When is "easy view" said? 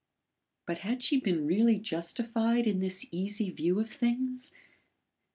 3.11-3.79